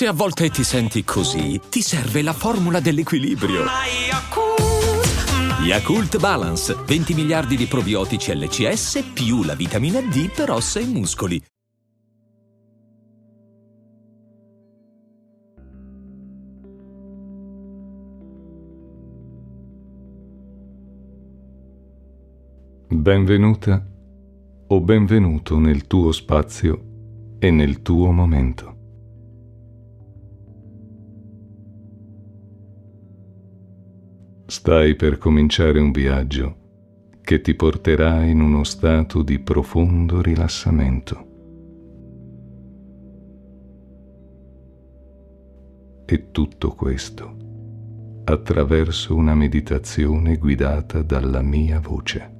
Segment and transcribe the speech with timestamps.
[0.00, 3.64] Se a volte ti senti così, ti serve la formula dell'equilibrio.
[5.62, 11.42] Yakult Balance, 20 miliardi di probiotici LCS più la vitamina D per ossa e muscoli.
[22.88, 23.86] Benvenuta
[24.66, 28.78] o benvenuto nel tuo spazio e nel tuo momento.
[34.50, 36.56] Stai per cominciare un viaggio
[37.20, 41.28] che ti porterà in uno stato di profondo rilassamento.
[46.04, 47.36] E tutto questo
[48.24, 52.34] attraverso una meditazione guidata dalla mia voce.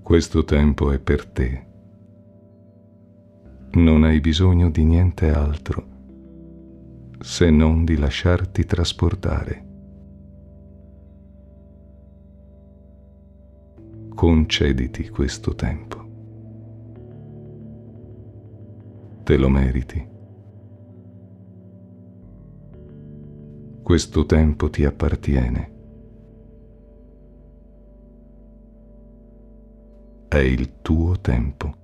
[0.00, 1.66] Questo tempo è per te.
[3.72, 5.96] Non hai bisogno di niente altro
[7.20, 9.66] se non di lasciarti trasportare.
[14.14, 16.06] Concediti questo tempo.
[19.24, 20.08] Te lo meriti.
[23.82, 25.76] Questo tempo ti appartiene.
[30.28, 31.77] È il tuo tempo.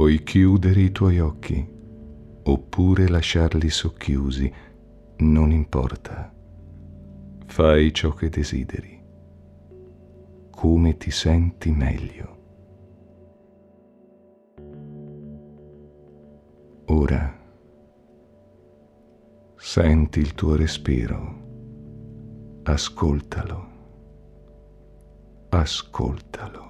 [0.00, 1.62] Puoi chiudere i tuoi occhi
[2.44, 4.50] oppure lasciarli socchiusi,
[5.18, 6.34] non importa.
[7.44, 8.98] Fai ciò che desideri,
[10.50, 12.38] come ti senti meglio.
[16.86, 17.38] Ora
[19.54, 23.68] senti il tuo respiro, ascoltalo,
[25.50, 26.69] ascoltalo.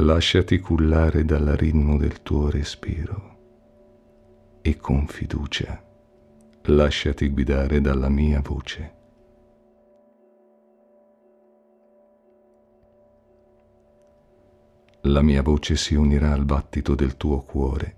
[0.00, 3.36] Lasciati cullare dal ritmo del tuo respiro
[4.62, 5.84] e con fiducia
[6.66, 8.94] lasciati guidare dalla mia voce.
[15.02, 17.96] la mia voce si unirà al battito del tuo cuore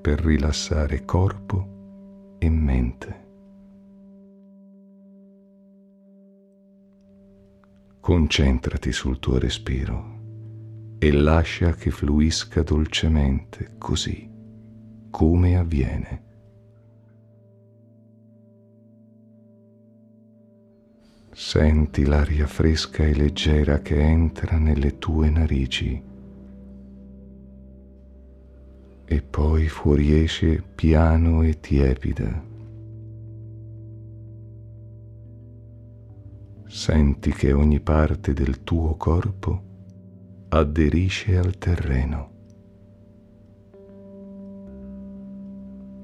[0.00, 3.24] per rilassare corpo e mente.
[7.98, 10.16] Concentrati sul tuo respiro
[10.98, 14.28] e lascia che fluisca dolcemente così
[15.10, 16.24] come avviene.
[21.32, 26.02] Senti l'aria fresca e leggera che entra nelle tue narici
[29.04, 32.44] e poi fuoriesce piano e tiepida.
[36.66, 39.65] Senti che ogni parte del tuo corpo
[40.48, 42.30] aderisce al terreno.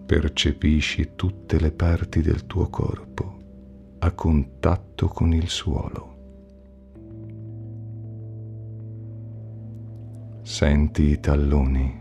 [0.06, 3.41] Percepisci tutte le parti del tuo corpo
[3.98, 6.10] a contatto con il suolo.
[10.42, 12.00] Senti i talloni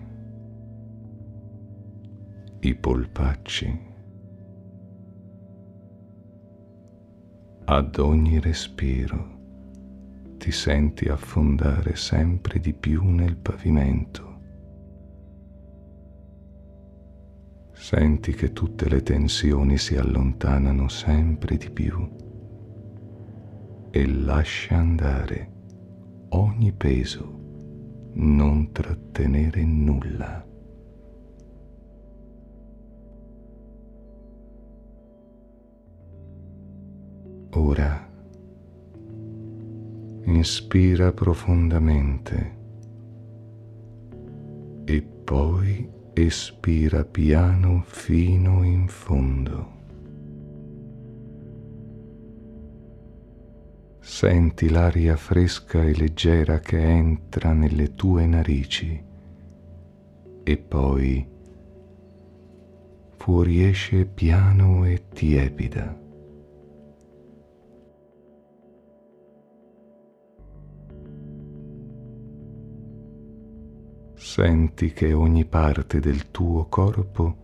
[2.64, 3.90] i polpacci.
[7.66, 9.41] Ad ogni respiro
[10.42, 14.40] ti senti affondare sempre di più nel pavimento.
[17.74, 22.10] Senti che tutte le tensioni si allontanano sempre di più
[23.92, 25.52] e lascia andare
[26.30, 30.44] ogni peso, non trattenere nulla.
[37.52, 38.11] Ora
[40.26, 42.60] inspira profondamente
[44.86, 49.80] e poi espira piano fino in fondo.
[54.00, 59.04] Senti l'aria fresca e leggera che entra nelle tue narici
[60.44, 61.28] e poi
[63.16, 66.01] fuoriesce piano e tiepida.
[74.22, 77.38] senti che ogni parte del tuo corpo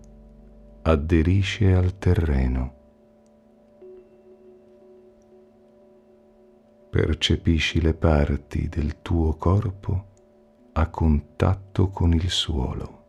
[0.84, 2.76] aderisce al terreno.
[6.92, 10.06] Percepisci le parti del tuo corpo
[10.74, 13.06] a contatto con il suolo.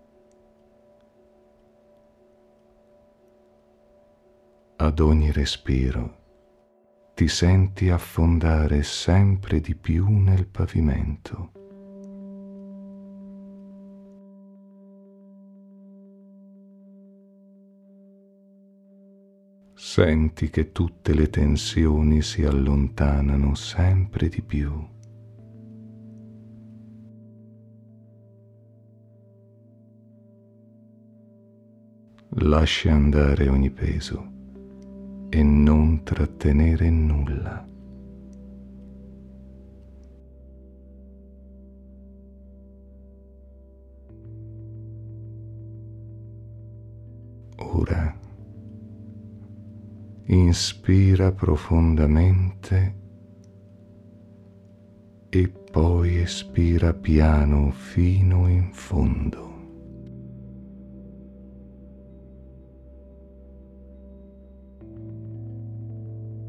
[4.77, 6.17] Ad ogni respiro
[7.15, 11.58] ti senti affondare sempre di più nel pavimento.
[19.81, 24.73] Senti che tutte le tensioni si allontanano sempre di più.
[32.41, 34.33] Lascia andare ogni peso
[35.29, 37.65] e non trattenere nulla.
[47.59, 48.27] Ora
[50.29, 52.97] inspira profondamente
[55.29, 59.49] e poi espira piano fino in fondo.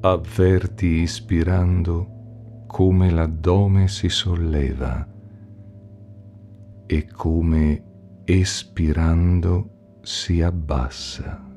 [0.02, 5.06] avverti ispirando come l'addome si solleva
[6.86, 7.84] e come
[8.24, 11.49] espirando si abbassa.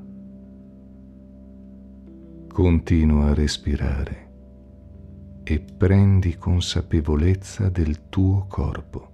[2.53, 4.29] Continua a respirare
[5.43, 9.11] e prendi consapevolezza del tuo corpo.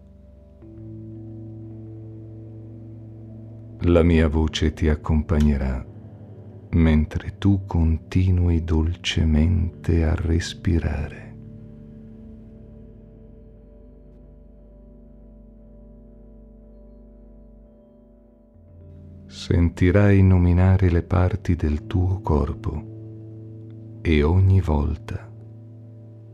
[3.83, 5.85] La mia voce ti accompagnerà
[6.71, 11.35] mentre tu continui dolcemente a respirare.
[19.27, 22.97] Sentirai nominare le parti del tuo corpo
[24.01, 25.29] e ogni volta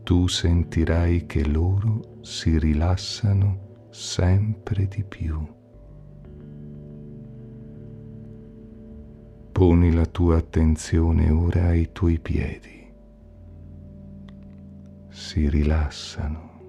[0.02, 5.54] tu sentirai che loro si rilassano sempre di più.
[9.50, 12.92] Poni la tua attenzione ora ai tuoi piedi.
[15.08, 16.60] Si rilassano.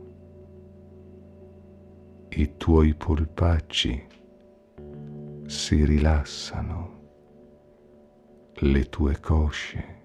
[2.30, 4.08] I tuoi polpacci
[5.46, 6.96] si rilassano.
[8.54, 9.97] Le tue cosce.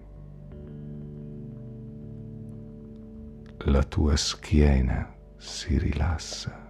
[3.67, 6.69] La tua schiena si rilassa.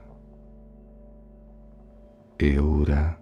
[2.36, 3.20] E ora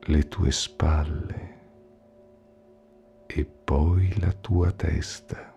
[0.00, 1.60] le tue spalle
[3.26, 5.54] e poi la tua testa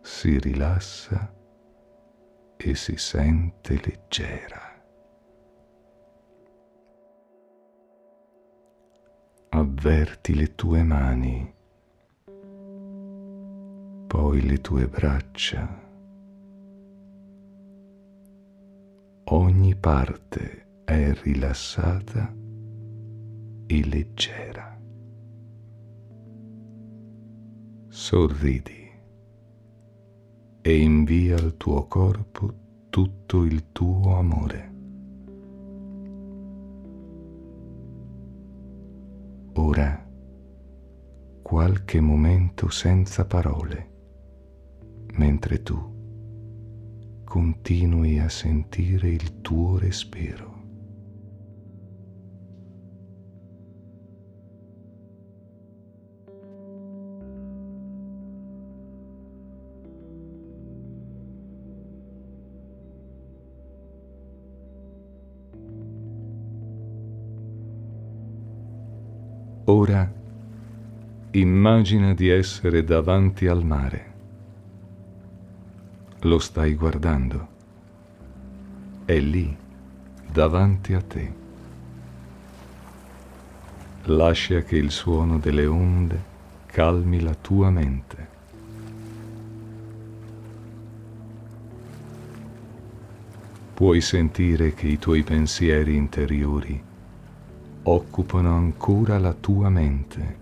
[0.00, 1.32] si rilassa
[2.56, 4.82] e si sente leggera.
[9.50, 11.53] Avverti le tue mani,
[14.14, 15.68] poi le tue braccia.
[19.24, 22.32] Ogni parte è rilassata
[23.66, 24.80] e leggera.
[27.88, 28.88] Sorridi
[30.60, 32.54] e invia al tuo corpo
[32.90, 34.74] tutto il tuo amore.
[39.54, 40.08] Ora
[41.42, 43.93] qualche momento senza parole,
[45.16, 45.92] mentre tu
[47.24, 50.52] continui a sentire il tuo respiro.
[69.66, 70.12] Ora
[71.32, 74.13] immagina di essere davanti al mare.
[76.24, 77.48] Lo stai guardando.
[79.04, 79.54] È lì,
[80.32, 81.32] davanti a te.
[84.04, 86.22] Lascia che il suono delle onde
[86.64, 88.28] calmi la tua mente.
[93.74, 96.82] Puoi sentire che i tuoi pensieri interiori
[97.82, 100.38] occupano ancora la tua mente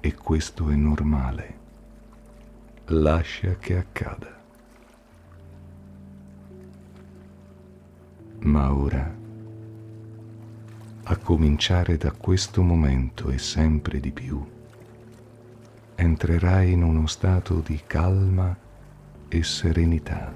[0.00, 1.58] e questo è normale.
[2.86, 4.39] Lascia che accada.
[8.50, 9.16] Ma ora,
[11.04, 14.44] a cominciare da questo momento e sempre di più,
[15.94, 18.56] entrerai in uno stato di calma
[19.28, 20.34] e serenità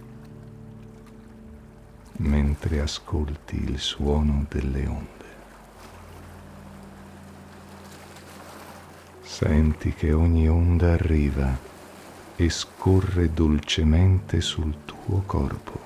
[2.18, 5.24] mentre ascolti il suono delle onde.
[9.22, 11.58] Senti che ogni onda arriva
[12.36, 15.83] e scorre dolcemente sul tuo corpo,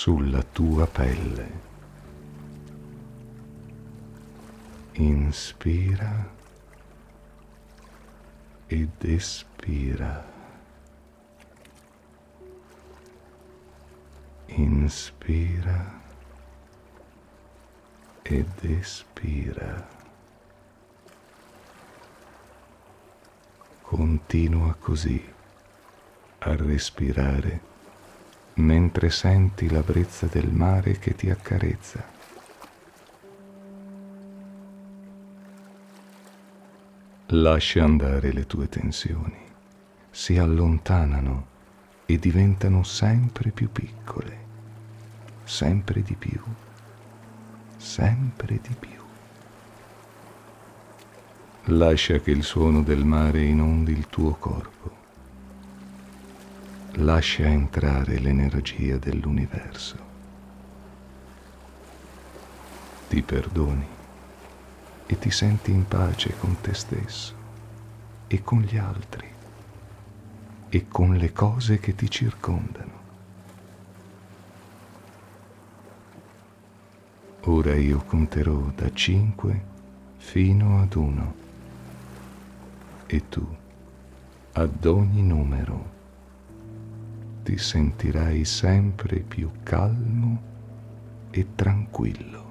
[0.00, 1.60] sulla tua pelle.
[4.92, 6.26] Inspira
[8.66, 10.24] ed espira.
[14.46, 16.00] Inspira
[18.22, 19.86] ed espira.
[23.82, 25.22] Continua così
[26.38, 27.60] a respirare
[28.60, 32.18] mentre senti la brezza del mare che ti accarezza.
[37.32, 39.38] Lascia andare le tue tensioni,
[40.10, 41.46] si allontanano
[42.06, 44.38] e diventano sempre più piccole,
[45.44, 46.40] sempre di più,
[47.76, 48.98] sempre di più.
[51.66, 54.99] Lascia che il suono del mare inondi il tuo corpo.
[56.94, 59.96] Lascia entrare l'energia dell'universo.
[63.08, 63.86] Ti perdoni
[65.06, 67.34] e ti senti in pace con te stesso
[68.26, 69.28] e con gli altri
[70.68, 72.98] e con le cose che ti circondano.
[77.42, 79.64] Ora io conterò da cinque
[80.16, 81.34] fino ad uno
[83.06, 83.56] e tu,
[84.52, 85.98] ad ogni numero,
[87.42, 90.42] ti sentirai sempre più calmo
[91.30, 92.48] e tranquillo.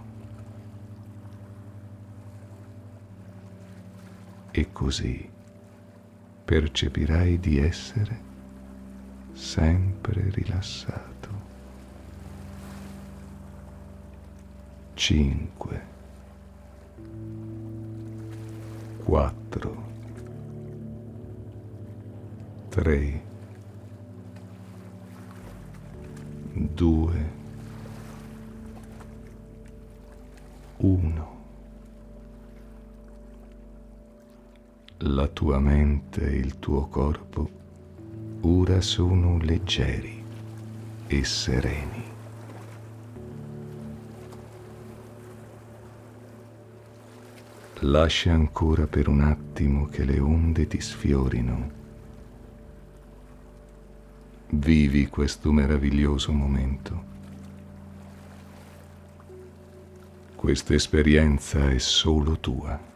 [4.51, 5.29] E così
[6.45, 8.27] percepirai di essere
[9.33, 11.07] sempre rilassato.
[14.95, 15.81] 5
[19.03, 19.83] 4
[22.69, 23.28] 3
[26.79, 27.31] 2
[30.77, 31.37] 1
[34.99, 37.49] La tua mente e il tuo corpo
[38.39, 40.23] ora sono leggeri
[41.07, 42.03] e sereni.
[47.79, 51.78] Lascia ancora per un attimo che le onde ti sfiorino
[54.51, 57.03] Vivi questo meraviglioso momento.
[60.35, 62.88] Questa esperienza è solo tua.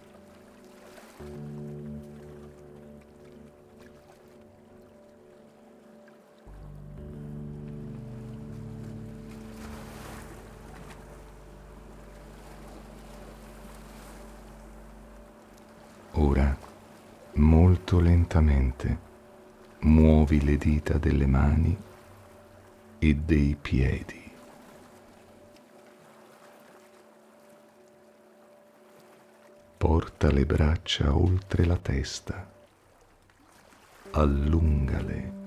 [20.34, 21.78] Muovi le dita delle mani
[23.00, 24.32] e dei piedi.
[29.78, 32.50] Porta le braccia oltre la testa,
[34.12, 35.42] allungale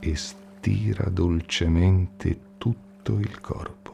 [0.00, 3.91] e stira dolcemente tutto il corpo.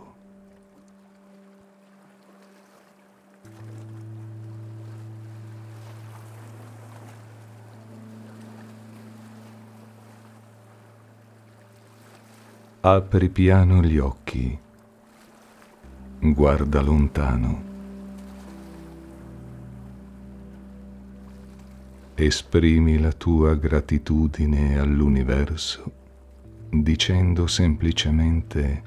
[12.81, 14.57] Apri piano gli occhi,
[16.21, 17.63] guarda lontano,
[22.15, 25.91] esprimi la tua gratitudine all'universo
[26.71, 28.83] dicendo semplicemente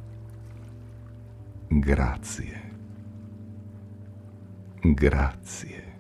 [1.68, 2.72] grazie,
[4.80, 5.94] grazie,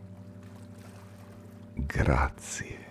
[1.74, 2.90] grazie.